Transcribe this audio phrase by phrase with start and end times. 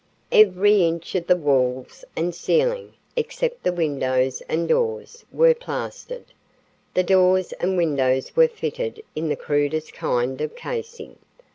[0.31, 6.25] Every inch of the walls and ceiling, except the windows and doors, was plastered.
[6.95, 11.17] The doors and windows were fitted in the crudest kind of casing.